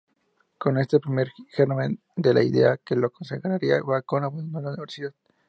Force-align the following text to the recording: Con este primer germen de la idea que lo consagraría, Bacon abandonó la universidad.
Con 0.57 0.79
este 0.79 0.99
primer 0.99 1.31
germen 1.51 2.01
de 2.15 2.33
la 2.33 2.41
idea 2.41 2.75
que 2.83 2.95
lo 2.95 3.11
consagraría, 3.11 3.83
Bacon 3.85 4.23
abandonó 4.23 4.59
la 4.59 4.69
universidad. 4.69 5.13